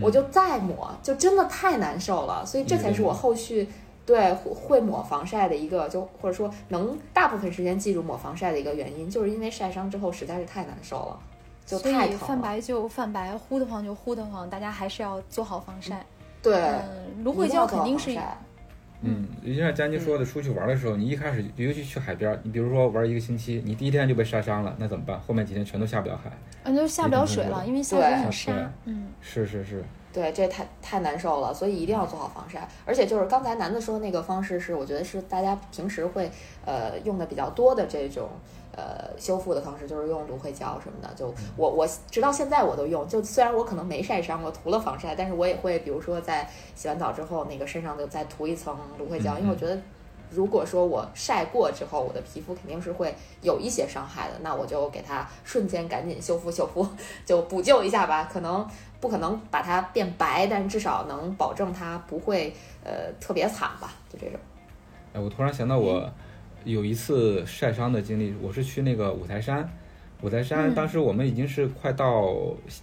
[0.01, 3.69] 我就再抹，就真的太难受了，所以这才是我后续。
[4.07, 11.19] 对，会会抹防晒的一个，就或者说能大部分时间记住抹防晒的一个原因，就是因为晒伤之后实在是太难受了，
[11.65, 12.27] 就太疼了。
[12.27, 16.05] 泛白就泛白，糊得慌就糊得慌，大家还是要做好防晒。
[16.43, 18.19] 对，嗯，芦荟胶肯定是
[19.03, 25.21] 嗯，就像佳妮说的，出去玩的时候，你一开始，尤其去海边儿，你比如说玩一个星期，你第一天就被晒伤了，那怎么办？
[25.21, 26.31] 后面几天全都下不了海。
[26.65, 28.63] 嗯，就下不了水了，因为下水对很沙对。
[28.85, 32.69] 嗯，是是是，对，这太太难受了，所以一定要做好防晒。
[32.85, 36.31] 而且就是刚才楠子说的那个方式，是我觉得是大家平时会
[36.65, 38.29] 呃用的比较多的这种
[38.77, 41.13] 呃修复的方式，就是用芦荟胶什么的。
[41.15, 49.79] 就我我直到现在我都用，就虽然我可能没晒伤，我涂了防晒，但是我也会比如说在洗完澡之后，那个身上就再涂一层芦荟胶，因为我觉得。
[50.35, 56.89] 如果说我晒过之后，我的皮肤肯定是会有一些伤害的，那我就给它瞬间赶紧修复修复，
[57.27, 58.27] 就补救一下吧。
[58.33, 58.67] 可能
[59.03, 64.39] 不可能把它变白，但至少能保证它不会呃特别惨吧，就这种。
[65.13, 66.09] 哎，我突然想到我
[66.63, 69.69] 有一次晒伤的经历，我是去那个五台山，
[70.21, 72.33] 五台山当时我们已经是快到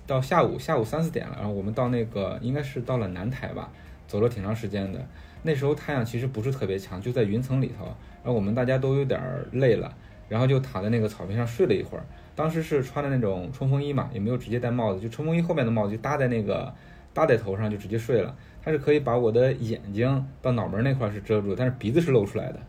[0.05, 3.69] 到下午下午三四点了，然后我们到那个应该是到了南台吧，
[4.05, 4.99] 走了挺长时间的。
[5.43, 7.86] 那时候太阳其实不是特别强，就在云层里头。
[8.21, 9.17] 然后我们大家都有点
[9.53, 9.95] 累了，
[10.27, 12.03] 然后就躺在那个草坪上睡了一会儿。
[12.39, 16.73] 当时是穿的那种冲锋衣嘛，也没有直接戴帽子，就冲锋衣后面的帽子就搭在那个
[17.13, 18.34] 搭在头上，就直接睡了。
[18.63, 22.60] 它是可以把我的眼睛到脑门那块是遮住，但是鼻子是露出来的。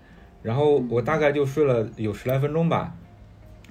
[0.43, 2.93] 然后我大概就睡了有十来分钟吧，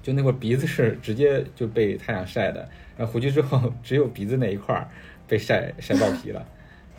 [0.02, 2.66] 就那会儿鼻子是直接就被太阳晒的。
[2.96, 4.90] 然后回去之后，只有鼻子那一块
[5.28, 6.46] 被晒晒爆皮了。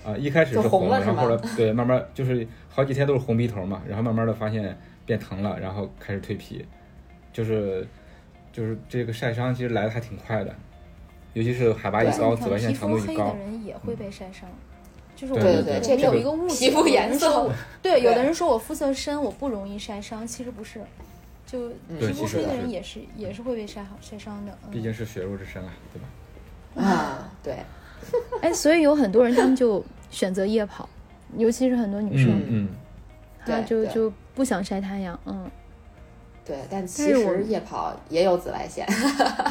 [0.05, 6.63] 啊，一开始是红，然后后来对，慢慢就是好几天都是红鼻头嘛，然后慢慢的发现变疼了，然后开始蜕皮，
[7.33, 7.87] 就是
[8.53, 10.55] 就是这个晒伤其实来的还挺快的，
[11.35, 14.49] 尤其是海拔一高，紫外线强度一高，的人也会被晒伤。
[15.17, 20.81] 就是我对对，这有一个误皮肤颜色，对，有的人说我肤色深，我不容易晒伤，其实不是，
[21.45, 24.59] 就皮肤黑的人也是也是会被晒好晒伤的。
[24.71, 26.01] 毕竟是血肉之身啊，对
[26.81, 26.89] 吧？
[26.89, 27.57] 啊，对。
[28.41, 30.89] 哎，所以有很多人他们就选择夜跑，
[31.37, 32.69] 尤其是很多女生，嗯，
[33.45, 35.51] 她就就不想晒太阳，嗯，
[36.45, 38.87] 对，但其实夜跑也有紫外线，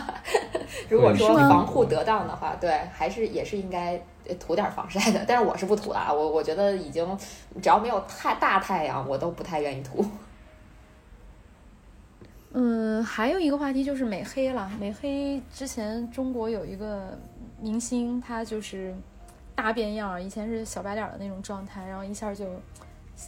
[0.89, 3.99] 如果说防护得当的话，对，还是也是应该
[4.39, 5.23] 涂点防晒的。
[5.27, 7.17] 但是我是不涂了，我我觉得已经
[7.61, 10.03] 只要没有太大太阳，我都不太愿意涂。
[12.53, 17.17] 嗯，还有一个话题就是美黑了，美黑之前中国有一个。
[17.61, 18.95] 明星他就是
[19.53, 22.45] 大变样，以前是小白脸的那种状态，然后一下就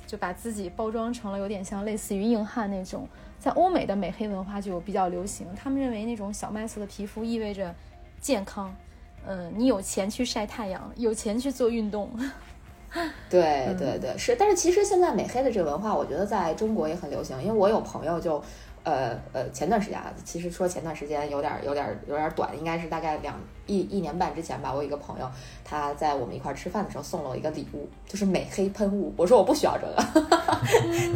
[0.08, 3.08] 就把自己包装成了有点像类似于硬汉那种。
[3.40, 7.74] 在欧美的美黑文化就比较流行，他们认为那种小麦色的皮肤意味着
[8.20, 8.74] 健康。
[9.26, 12.10] 嗯，你有钱去晒太阳，有钱去做运动。
[13.30, 14.36] 对对对，是。
[14.36, 18.44] 但是其实现在美黑的这个文化，我觉得在中国也很流行，因为我有朋友就。
[18.84, 23.36] 呃呃，前段时间啊，其实说前段时间有点有点有点短，应该是大概两
[23.68, 24.74] 一一年半之前吧。
[24.74, 25.30] 我有一个朋友，
[25.64, 29.14] 他在我们一块吃饭的时候送了我一个礼物，就是美黑喷雾。
[29.16, 29.96] 我说我不需要这个，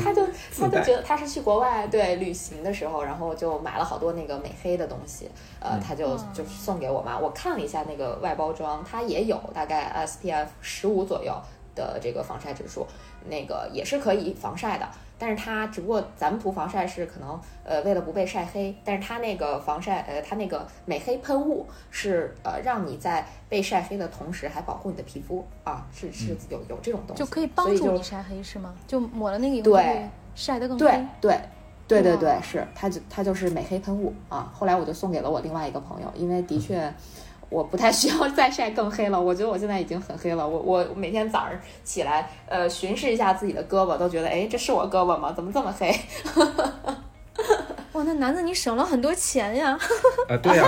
[0.04, 0.25] 他就
[0.58, 7.17] 他就觉得他是去国外对旅行的时候，然后就买了好多那个美黑的东西，呃，他就就送给我嘛。
[7.17, 11.34] 我看了一下那个外包装，它也有大概 SPF 十五左右
[11.73, 12.86] 的这个防晒指数，
[13.28, 14.88] 那个也是可以防晒的。
[15.17, 28.73] 但是它只不过咱们涂防晒是可能呃为了不被晒黑，但是它那个防晒呃它那个美黑喷雾是呃让你在被晒黑的同时还保护你的皮肤啊，是是有有这种东西，就可以帮助你晒黑是吗？
[28.88, 30.86] 就抹了那个以后对晒得更黑，
[31.21, 31.39] 对
[31.88, 34.51] 对对对对是它就它就是美黑喷雾啊。
[34.54, 36.93] 后来我就送给了我另外一个朋友，因为的确。
[37.49, 40.47] 我不太需要 再晒更黑了，我觉得我现在已经很黑了。
[40.47, 41.51] 我我每天早上
[41.84, 45.31] 起来，呃，巡视一下自己的胳膊，都觉得，哎，这是我胳膊吗？
[45.31, 45.93] 怎么这么黑？
[47.93, 49.77] 哇，那男的你省了很多钱呀！
[50.27, 50.65] 啊，对呀，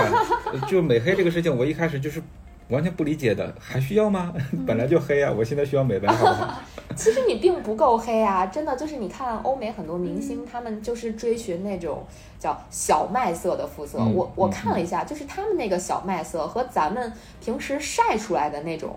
[0.66, 2.22] 就美黑这个事情，我一开始就是
[2.68, 4.32] 完全不理解的，还需要吗？
[4.66, 6.60] 本来就黑啊，我现在需要美白，好不好？
[6.96, 12.04] 其实你并不够黑啊，真的就是你看欧美很多明星，他们就是追寻那种
[12.38, 13.98] 叫小麦色的肤色。
[13.98, 18.96] 我我看了一下，就是他们那个小麦色和咱们平时晒出来的那种。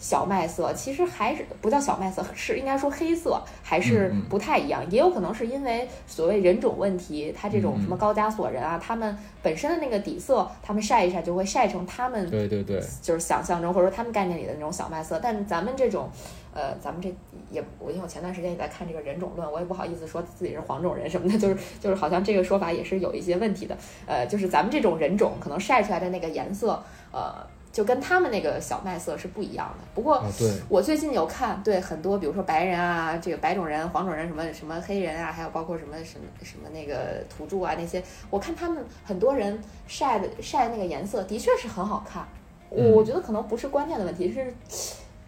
[0.00, 4.82] 小麦色其实还是不叫小麦色， 是应该说黑色，还是不太一样。
[4.90, 15.20] 也有可能是因为所谓人种问题，它这种什么高加索人啊，他们本身的那个底色，他们晒一晒就会晒成他们对对对，就是想象中或者说他们概念里的那种小麦色。
[15.22, 16.08] 但咱们这种，
[16.54, 17.14] 呃，咱们这
[17.50, 23.76] 也，我因为我前段时间也在看这个人种论，我也不好意思说自己是黄种人什么的，就是就是好像这个说法也是有一些问题的。
[24.06, 26.82] 呃，就是咱们这种人种可能晒出来的那个颜色，
[27.12, 27.46] 呃。
[27.72, 29.84] 就跟他们那个小麦色是不一样的。
[29.94, 30.22] 不过，
[30.68, 42.26] 我最近有看，对很多，比如说白人啊，这个白种人、黄种人，什么什么黑人啊，还有包括什么什么什么那个土著啊那些，我看他们很多人晒的晒那个颜色的确是很好看。
[42.68, 44.52] 我我觉得可能不是观念的问题，是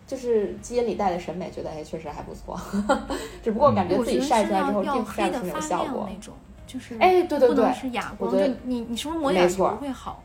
[0.06, 2.60] 就是基因里带的审美，觉得哎确实还不错。
[3.42, 6.08] 只不过感觉自己晒出来之后并晒不出那种效果。
[6.66, 8.32] 就是哎，对对对，是哑光。
[8.32, 10.22] 就你你是不是抹眼油会好？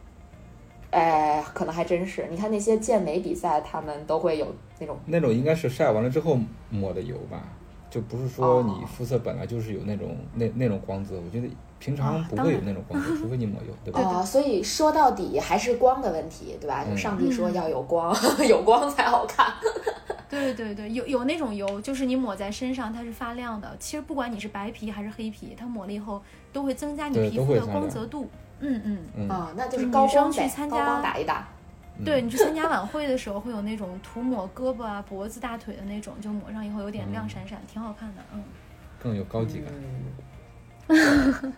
[0.92, 2.28] 哎，可能还真是。
[2.30, 4.48] 你看那些健美比赛，他们都会有
[4.80, 6.38] 那种那种应该是晒完了之后
[6.70, 7.44] 抹的油吧，
[7.90, 11.16] 就不是说你肤色本来就是有那种那那种光泽。
[11.16, 14.00] 我觉得平常不会有那种光泽， 除非你抹油，对吧？
[14.02, 16.86] 哦，所以说到底还是光的问题，对吧？
[16.90, 18.16] 就上帝说要有光，
[18.48, 19.48] 有光才好看。
[20.30, 23.74] 对对对，有有那种油，就是你抹在身上它是发亮的。
[23.80, 26.22] 其实不管你是白皮还是黑皮，它抹了以后
[26.52, 28.28] 都会增加你皮肤的光泽度。
[28.60, 31.48] 嗯嗯啊，那就是高光去参加高光打一打。
[32.06, 38.22] 对你去参加晚会的时候，会有那种涂抹胳膊啊、脖子、大腿的那种，就抹上以后有点亮闪闪，挺好看的。
[38.34, 38.44] 嗯，
[39.02, 39.72] 更有高级感。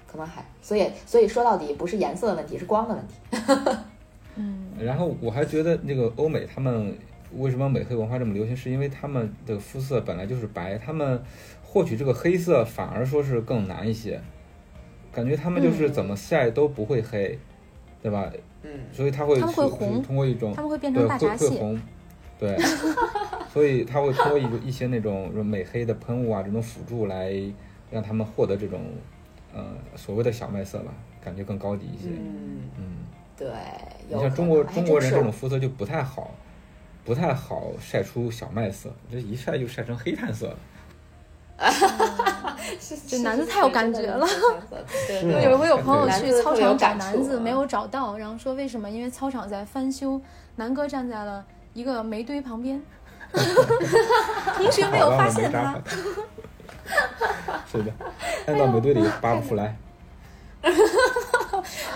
[0.07, 3.15] 可能还所以所以说到底不是颜色的问题，是光的问题。
[4.35, 4.67] 嗯。
[4.79, 6.97] 然后我还觉得那个欧美他们。
[7.37, 8.57] 为什么美黑文化这么流行？
[8.57, 11.21] 是因为他们的肤色本来就是白，他们
[11.61, 14.19] 获取这个黑色反而说是更难一些。
[15.11, 17.37] 感觉他们就是怎么晒都不会黑，
[18.01, 18.31] 对吧？
[18.63, 18.71] 嗯。
[18.91, 21.49] 所以他会他们会红，通过一种他们会变成大闸蟹。
[21.49, 21.81] 会红，
[22.39, 22.57] 对。
[23.51, 27.33] 所以他会通过一一些那种美黑的喷雾啊，这种辅助来
[27.89, 28.81] 让他们获得这种
[29.53, 30.93] 呃所谓的小麦色吧，
[31.23, 32.09] 感觉更高级一些。
[32.09, 32.83] 嗯嗯。
[33.37, 33.47] 对。
[34.07, 36.31] 你像中国中国人这种肤色就不太好。
[37.05, 40.59] 不太好晒出小麦色，这一晒就晒成黑炭色了。
[43.07, 44.25] 这男的太有感觉了。
[45.07, 48.89] 对，有一回有朋友去操场找男子，没有找到，然后说为什么？
[48.89, 50.19] 因为操场在翻修，
[50.55, 51.43] 南哥站在了
[51.73, 52.81] 一个煤堆旁边，
[54.55, 55.75] 同学没有发现他。
[57.69, 57.91] 是的，
[58.47, 59.75] 按到煤堆里扒不出来。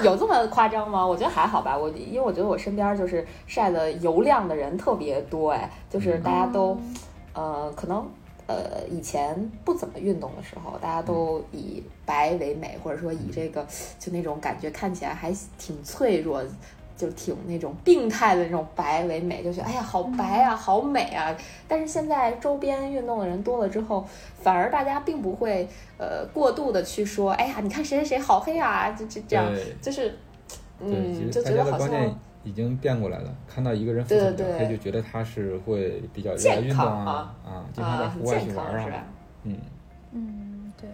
[0.01, 1.05] 有这么夸张吗？
[1.05, 1.77] 我觉得还好吧。
[1.77, 6.79] 我因为我觉得我身边就是晒的油亮的人特别多，哎，就是大家都，
[7.33, 8.09] 呃，可能
[8.47, 13.65] 呃以前不怎么运动的时候，大家都以白为美，或者说以这个
[13.99, 16.43] 就那种感觉看起来还挺脆弱。
[16.95, 21.35] 就挺那种病态的那种白为美，就觉得哎呀好白啊，好美啊。
[21.67, 24.05] 但是现在周边运动的人多了之后，
[24.39, 29.51] 反而大家并不会呃过度的去说，哎呀，你看谁谁谁好黑啊，就就这样，
[29.81, 30.15] 就是
[30.79, 31.89] 嗯，就觉得好像
[32.43, 33.33] 已经变过来了。
[33.47, 39.05] 看到一个人肤色比较黑，就觉得他是会比较热爱运动啊啊，经常在户外去玩啊，
[39.43, 39.57] 嗯
[40.11, 40.89] 嗯，对。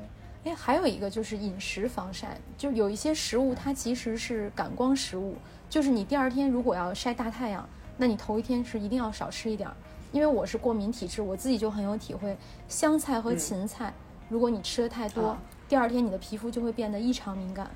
[0.46, 5.36] 哎，还有一个就是饮食防晒，就有一些食物它其实是感光食物。
[5.70, 9.76] 就是你第二天如果要晒大太阳，那你头一天是一定要少吃一点儿，
[10.12, 12.36] 因为我是过敏体质，我自己就很有体会。
[12.68, 13.94] 香菜和芹菜，
[14.30, 17.70] 如果你吃的太多，第二天你的皮肤就会变得异常敏感，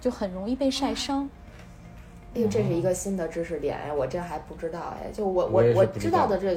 [0.00, 1.30] 就很容易被晒伤。
[2.34, 5.10] 哎呦，这是一个新的知识点哎，我这还不知道哎。
[5.12, 6.56] 就我我我知道的这，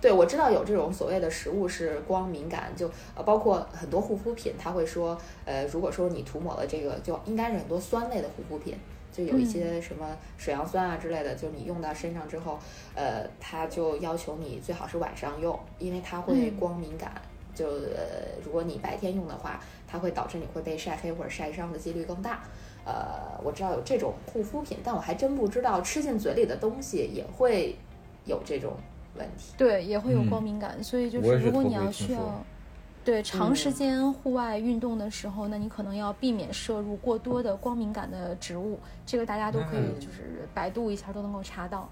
[0.00, 8.76] 对我知道有这种所谓的食物是光敏感，就呃包括很多护肤品，他会说，呃，如果说你涂抹了这个，就应该是很多酸类的护肤品。
[9.12, 12.58] 就有一些什么水杨酸啊之类的，就你用到身上之后，
[12.94, 17.12] 呃，它就要求你最好是晚上用，因为它会光敏感。
[17.54, 19.58] 就呃，如果你白天用的话，
[19.88, 22.42] 它会导致你会被晒黑或者晒伤的几率更大。
[22.86, 27.76] 呃，我知道有这种护肤品，但我还真不知道吃进嘴里的东西也会
[28.24, 28.72] 有这种
[29.18, 29.52] 问题。
[29.58, 32.20] 对，也会有光敏感，所以就是如果你要需要。
[33.04, 38.80] 对长时间户外运动的时候，那你可能要避免摄入过多的光敏感的植物。
[39.06, 41.88] 这个大家都可以就是百度一下都能够查到。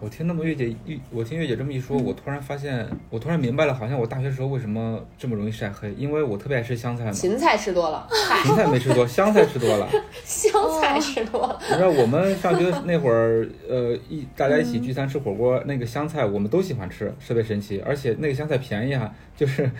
[0.00, 7.12] 我听那么月姐一，我听月姐这么一说，我突然发现，我突然明白了，好像我大学时候为什么这么容易晒黑，因为我特别爱吃香菜嘛。
[7.12, 8.06] 芹菜吃多了，
[8.42, 9.88] 芹菜没吃多，香菜吃多了。
[10.24, 11.58] 香菜吃多了。
[11.68, 19.70] 你知道我们上学那会儿，呃，一大家一起聚餐吃火锅，那个香菜我们都喜欢吃，特别神奇，而且那个香菜便宜啊，就是。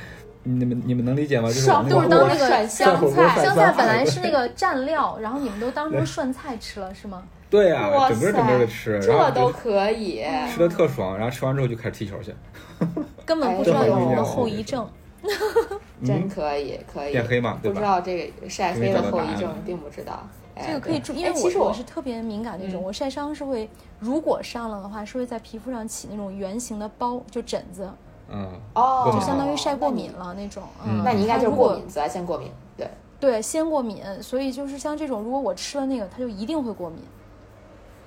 [0.44, 1.46] 你们你们能理解吗？
[1.46, 7.22] 就是就是当那个香菜，香菜本来是那个蘸料，然后你们都当成涮菜吃了是吗？
[7.52, 12.34] 对呀，整个整个的吃，这都可以吃的特爽，然后吃完之后就开始踢球去，
[13.26, 14.88] 根本不知道有什么后遗症，
[16.02, 17.58] 真可以可以变黑嘛？
[17.62, 20.26] 不知道这个晒黑的后遗症，并不知道。
[20.66, 27.90] 这个可以注，因为其实我是特别敏感那种，我晒伤是会，如果上了的话，是会在皮肤上起那种圆形的包，就疹子。
[28.30, 30.62] 嗯哦，就相当于晒过敏了那种。
[30.86, 32.50] 嗯，那你应该就是过敏，紫外线过敏。
[32.76, 32.88] 对
[33.20, 36.98] 对，先过敏，所以就是像这种，如果我吃了那个，它就一定会过敏。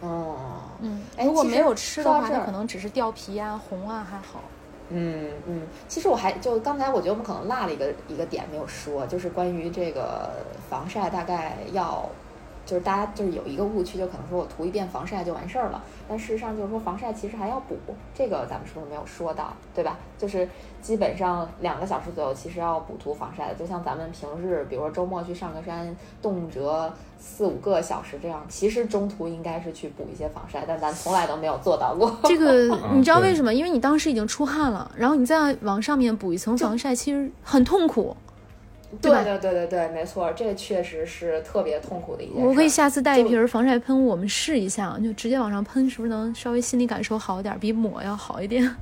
[0.01, 0.35] 哦，
[0.81, 4.41] 嗯，如果没有吃的话，它可能只是掉皮啊、红啊还好。
[4.89, 10.29] 嗯嗯，其实我还就刚才我觉得我们可能落了一个一个点没有说，就是关于这个
[10.69, 12.07] 防晒大概要
[12.65, 17.75] 就是大家就是有一个误区，就可能说我涂一遍防晒就完事儿了，但事实上就是说防晒其实还要补，
[18.13, 19.97] 这个咱们是不是没有说到，对吧？
[20.17, 20.47] 就是
[20.81, 32.15] 基本上两个小时左右，其实要补涂防晒的，就像咱们平日，比如说周末去上个山，动辄四五个小时这样，其实中途应该是去补一些防晒，但咱从来都没有做到过。
[32.23, 33.53] 这个嗯 你知道为什么？
[33.53, 38.15] 因为你当时已经出汗了，然后你再往上面补一层防晒，其实很痛苦。
[39.01, 42.47] 对对对对对对，没错，这确实是特别痛苦的一件事。
[42.47, 48.75] 我可以下次带一瓶防晒喷雾，我们试一下，就直接往上喷，是不是能稍微心理感受好一点，比抹要好一点？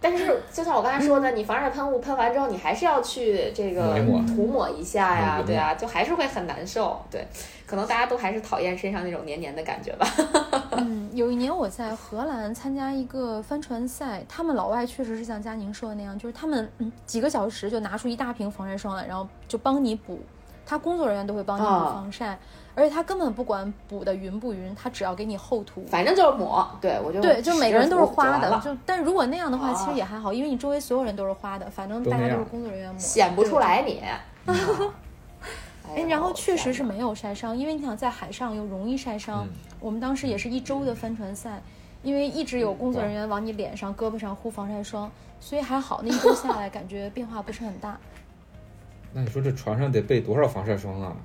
[0.00, 6.98] 但是就像我刚才说的，你防晒喷雾喷完之后，你还是要去这个抹涂抹一下呀，嗯对啊，就还是会很难受。
[7.10, 7.26] 对，
[7.66, 10.06] 可能大家都还是讨厌身上那种黏黏的感觉吧。
[10.72, 20.18] 嗯，有一年我在荷兰参加一个帆船赛，他们老外确实是像佳宁说的那样，就是他们嗯几个小时就拿出一大瓶防晒霜来，然后就帮你补，
[20.64, 22.38] 他工作人员都会帮你补啊防晒，
[22.74, 25.84] 而且他根本不管补的匀不匀，他只要给你厚涂。
[25.86, 34.00] 反正就是抹，对我就对，就每个人都是花的，就就但如果那样的话，啊其实也还好，因为你周围所有人都是花的，反正大家都是工作人员抹，显不出来你。
[34.46, 36.98] 哎，哎然后确实是没。
[36.98, 39.44] 有晒伤，因为你想在海上又容易晒伤。
[39.46, 39.48] 嗯
[39.80, 41.62] 我们当时也是一周的帆船赛，
[42.02, 45.10] 因为一直有工作人嗯员往你脸上、胳膊上糊防晒霜，
[45.40, 47.98] 所以还好，那一周下来感觉变化不是很大。
[49.14, 51.16] 那你说这船上得备多少防晒霜啊？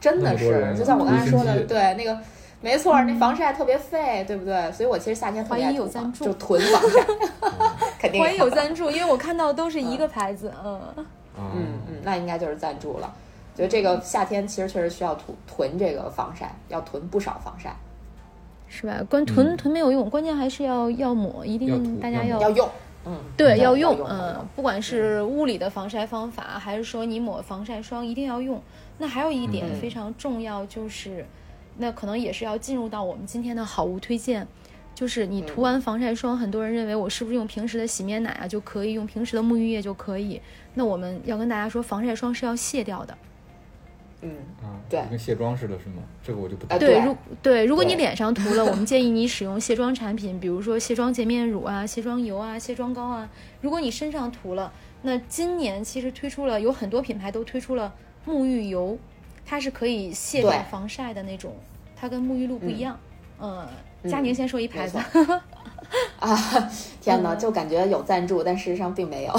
[0.00, 2.18] 真的是，就像我刚才说的，对那个。
[2.62, 4.70] 没错，那防晒特别费，对不对？
[4.72, 7.06] 所以我其实夏天特别爱怀疑有涂防赞助就囤防晒，
[7.98, 10.94] 肯定怀疑有赞助，因为我看到都是一个牌子，嗯，啊，
[11.38, 13.10] 嗯嗯，那应该就是赞助了。
[13.56, 17.74] 觉得这个夏天其实确实需要囤囤这个防晒，要囤不少防晒，
[18.68, 18.92] 是吧？
[19.08, 22.68] 关囤嗯囤没有用，关键还是要要抹，一定大家要要用。
[23.06, 28.62] 嗯，对，要用，嗯，不管是物理的防晒方法，还是说你抹防晒霜，一定要用。
[28.98, 31.24] 那还有一点嗯非常重要，就是，
[31.78, 34.46] 那可能也是要进入到我们今天的好物推荐，
[34.94, 40.38] 就是你涂完防晒霜，很多人认为我是不是用平时的洗面奶啊就可以，用平时的沐浴液就可以？
[40.74, 43.16] 那我们要跟大家说，防晒霜是要卸掉的。
[44.22, 44.30] 嗯，
[44.62, 46.02] 啊，对跟卸妆似的，是吗？
[46.22, 53.28] 这个我就不对，对如对，如果你脸上涂了，我们建议你 使用卸妆产品，比如说卸妆洁面乳啊、卸妆油啊、卸妆膏啊。
[53.60, 57.94] 如果你身上涂了，那今年其实推出了有很多品牌都推出了
[58.26, 58.98] 沐浴油，
[59.46, 61.54] 它是可以卸掉防晒的那种，
[61.96, 62.98] 它跟沐浴露不一样。
[63.40, 63.66] 嗯，
[64.04, 65.04] 佳嗯宁先说一牌子没。
[66.20, 66.70] 啊，
[67.00, 69.32] 天哪，就感觉有赞助，但事实上并没有。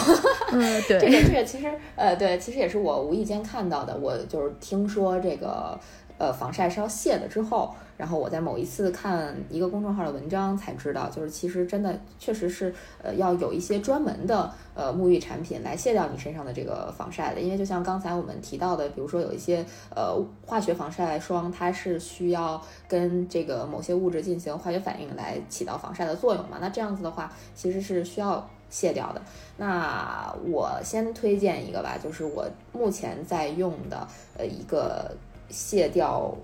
[0.52, 3.96] 嗯，这 对，个这个其实呃对，其实也是我无意间看到的。
[3.96, 5.80] 我就是听说这个
[6.18, 12.74] 呃防晒是要卸的之后，然后我在某一次看一个公众号的文章才知道，就是其实真的确实是
[13.04, 17.42] 呃要有一些专门的呃沐浴产品来卸掉你身上的这个防晒的。
[17.42, 19.64] 因为就像刚才我们提到的，比如说有一些
[19.96, 26.58] 呃化学防晒霜，它是需要跟这个某些物质进行化学反应来起到防晒的作用嘛。
[26.60, 29.22] 那这样子的话，其实是需要卸掉的。
[29.58, 34.08] 那我先推荐一个吧，就是我目前在用的
[34.40, 35.16] 呃一个
[35.50, 36.36] 卸掉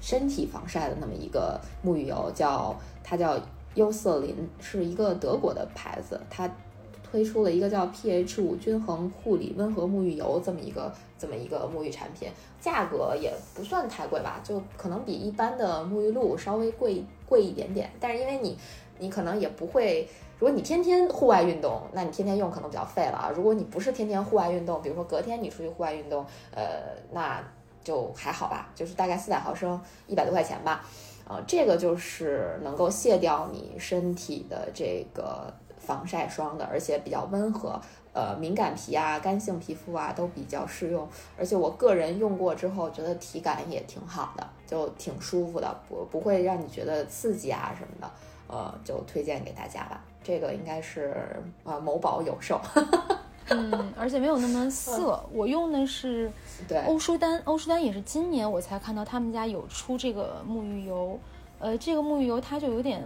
[0.00, 3.38] 身体防晒的那么一个沐浴油，叫它叫
[3.74, 6.50] 优色林，是一个德国的牌子，它
[7.02, 12.28] 推出了一个叫 pH 五均衡护理温和沐浴油这么一个这么一个沐浴产品，
[12.60, 18.58] 价格也不算太贵吧，就可能比一般的沐浴露稍微贵贵一点点，但是因为你
[18.98, 20.08] 你可能也不会。
[20.40, 23.32] 如果你天天户外运动，那你天天用可能比较费了啊。
[23.34, 26.24] 如果你不是天天户外运动，比如说隔天你出去户外运动，
[26.54, 27.42] 呃，那
[27.88, 30.84] 就还好吧，就是大概四百毫升，一百多块钱吧。
[31.26, 37.80] 呃，这个就是能够卸掉你身体的这个防晒霜的，而且比较温和，
[38.12, 41.08] 呃，敏感皮啊、干性皮肤啊都比较适用。
[41.38, 48.10] 而且我个人用过之后，觉得体感也挺好的，就挺舒服的，不不会让你觉得刺激啊什么的。
[48.48, 50.04] 呃，就推荐给大家吧。
[50.22, 52.60] 这个应该是呃某宝有售，
[53.56, 55.24] 嗯，而且没有那么涩。
[55.32, 56.30] 我用的是，
[56.86, 61.18] 欧舒丹，欧舒丹也是今年我才看到他们家有出这个沐浴油，
[61.58, 63.02] 呃，这个沐浴油它就有点，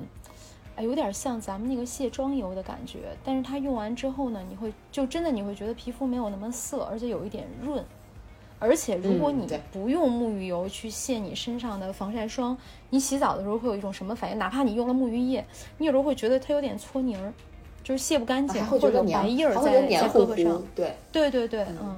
[0.77, 7.85] 哎，有点像咱们那个卸妆油的感觉，但是它用完之后呢，你会就真的你会觉得皮肤没有那么涩，而且有一点润。
[8.59, 12.57] 而且如果你不用沐浴油去卸你身上的防晒霜，
[12.91, 14.39] 你洗澡的时候会有一种什么反应？
[14.39, 15.45] 哪怕你用了沐浴液，
[15.79, 17.33] 你有时候会觉得它有点搓泥儿，
[17.83, 20.63] 就是卸不干净，还会觉得黏，或者白印儿还会觉在在得黏糊胳膊上糊。。
[20.75, 21.97] 对，对对对，嗯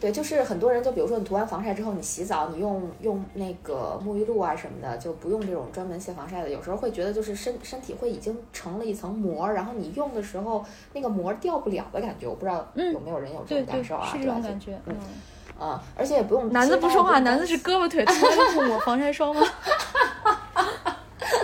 [0.00, 6.50] 对，就是很多人，就比如说你涂完防晒之后，你洗澡，你用用那个沐浴露啊什么的，就不用这种专门卸防晒的。
[6.50, 10.62] 有时候会觉得就是身身体会已经成了一层膜，然后你用的时候
[10.92, 12.26] 那个膜掉不了的感觉。
[12.26, 14.06] 我不知道嗯有没有人有这种感受啊？
[14.12, 15.68] 是这种感觉，嗯嗯。
[15.68, 16.52] 啊，而且也不用。
[16.52, 19.42] 男的不说话，男的是胳膊腿从来都不抹防晒霜吗？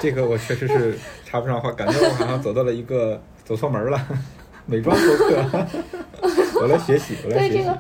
[0.02, 4.00] 这个我确实是插不上话，感觉我好像走到了一个走错门了。
[4.66, 5.66] 美妆博客，
[6.62, 7.70] 我来学习，我来学习。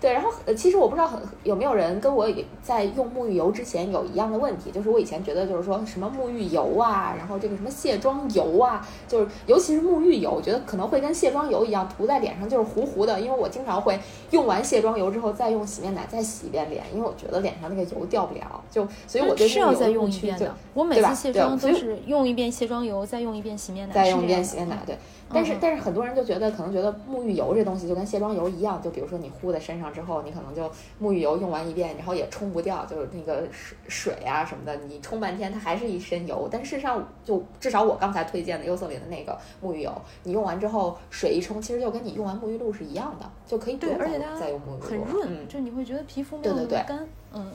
[0.00, 2.28] 对，然后呃，其实我不知道很有没有人跟我
[2.62, 13.98] 在用沐浴油之前有一样的问题，就是我以前觉得就是说什么沐浴油啊，然后这个什么卸妆油啊，就是尤其是沐浴油，我觉得可能会跟卸妆油一样涂在脸上就是糊糊的，因为我经常会
[14.30, 20.54] 用完卸妆油之后再用洗面奶再洗一遍脸，因为我觉得脸上那个油掉不了，就所以我对是要再用一遍的。
[20.74, 24.96] 我每次卸妆都是用一遍卸妆油，再用一遍洗面奶，再用一遍洗面奶，对。
[25.30, 30.70] 但是但是很多人就觉得可能觉得沐浴油这东西就跟卸妆油一样，就比如说你敷在身上之后，你可能就
[31.00, 36.48] 沐浴油用完一遍，然后也冲不掉，就是那个水水啊什么的，你冲半天它还是一身油。
[36.50, 43.98] 但事实上，就至少我刚才推荐的优色林的那个沐浴油，你用完之后水一冲，其实就跟你用完沐浴露是一样的，就可以不用
[44.38, 44.86] 再用沐浴露。
[44.86, 47.06] 很润，就你会觉得皮肤没有那么干。
[47.34, 47.52] 嗯，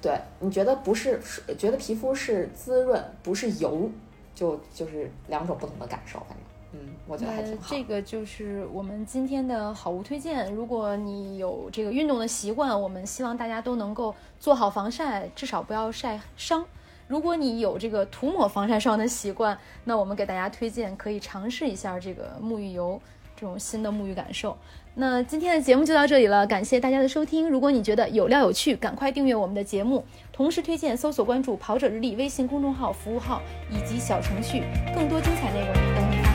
[0.00, 1.20] 对，你觉得不是
[1.58, 3.90] 觉得皮肤是滋润，不是油，
[4.34, 6.38] 就就是两种不同的感受，反正。
[7.06, 7.66] 我觉得还挺好。
[7.68, 10.52] 这个就是我们今天的好物推荐。
[10.54, 16.64] 如果你有这个运动的习惯，我们希望大家都能够做好防晒，至少不要晒伤。
[17.08, 22.98] 如果你有这个涂抹防晒霜的习惯，那我们给大家推荐可以尝试一下这个沐浴油，
[23.36, 24.56] 这种新的沐浴感受。
[24.94, 27.50] 那今天的节目就到这里了，感谢大家的收听。
[27.50, 34.62] 如果你觉得有料有趣，赶快订阅我们的节目，同时推荐搜索关注“跑者日历”微信公众号、服务号以及小程序，
[34.94, 36.31] 更多精彩内容等你。